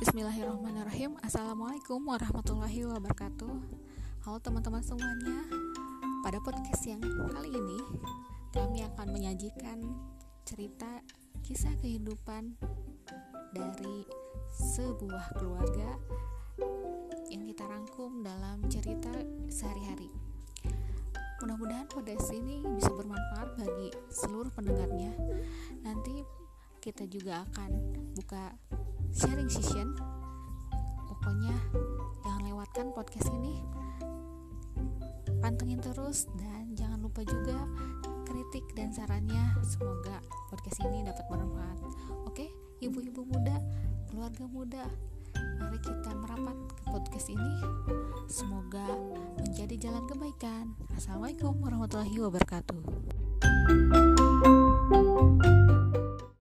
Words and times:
Bismillahirrahmanirrahim. 0.00 1.20
Assalamualaikum 1.20 2.00
warahmatullahi 2.08 2.88
wabarakatuh. 2.88 3.52
Halo 4.24 4.40
teman-teman 4.40 4.80
semuanya. 4.80 5.44
Pada 6.24 6.40
podcast 6.40 6.88
yang 6.88 7.04
kali 7.04 7.52
ini 7.52 7.76
Kami 8.48 8.80
akan 8.80 9.12
menyajikan 9.12 9.76
cerita 10.48 11.04
kisah 11.44 11.76
kehidupan 11.84 12.56
Dari 13.52 14.08
sebuah 14.48 15.36
keluarga 15.36 16.00
Yang 17.28 17.52
kita 17.52 17.64
rangkum 17.68 18.24
dalam 18.24 18.64
cerita 18.72 19.12
sehari-hari. 19.52 20.08
Mudah-mudahan 21.44 21.92
podcast 21.92 22.32
ini 22.32 22.64
bisa 22.72 22.88
bermanfaat 22.88 23.52
bagi 23.52 23.92
seluruh 24.08 24.48
pendengarnya. 24.56 25.12
Nanti 25.84 26.24
kita 26.80 27.04
juga 27.04 27.44
akan 27.52 27.70
buka 28.16 28.56
sharing 29.10 29.50
session. 29.50 29.94
Pokoknya 31.10 31.54
jangan 32.22 32.42
lewatkan 32.46 32.86
podcast 32.94 33.28
ini. 33.34 33.60
Pantengin 35.40 35.80
terus 35.80 36.28
dan 36.36 36.72
jangan 36.76 37.00
lupa 37.00 37.24
juga 37.24 37.66
kritik 38.28 38.64
dan 38.78 38.94
sarannya. 38.94 39.56
Semoga 39.66 40.22
podcast 40.52 40.78
ini 40.86 41.02
dapat 41.02 41.24
bermanfaat. 41.26 41.78
Oke, 42.28 42.52
ibu-ibu 42.78 43.26
muda, 43.26 43.58
keluarga 44.08 44.44
muda, 44.46 44.84
mari 45.58 45.78
kita 45.82 46.10
merapat 46.14 46.56
ke 46.70 46.82
podcast 46.86 47.26
ini. 47.32 47.54
Semoga 48.30 48.86
menjadi 49.42 49.90
jalan 49.90 50.04
kebaikan. 50.06 50.76
Assalamualaikum 50.94 51.58
warahmatullahi 51.58 52.16
wabarakatuh. 52.20 54.09